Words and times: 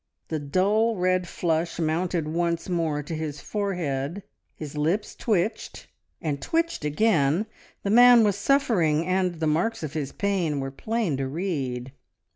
The 0.29 0.39
dull 0.39 0.95
red 0.95 1.27
flush 1.27 1.77
mounted 1.77 2.27
once 2.27 2.67
more 2.67 3.03
to 3.03 3.15
his 3.15 3.39
forehead, 3.39 4.23
his 4.55 4.75
lips 4.75 5.13
twitched, 5.13 5.85
and 6.19 6.41
twitched 6.41 6.83
again. 6.83 7.45
The 7.83 7.91
man 7.91 8.23
was 8.23 8.35
suffering, 8.35 9.05
and 9.05 9.35
the 9.35 9.45
marks 9.45 9.83
of 9.83 9.93
his 9.93 10.11
pain 10.11 10.59
were 10.59 10.71
plain 10.71 11.17
to 11.17 11.27
read. 11.27 11.91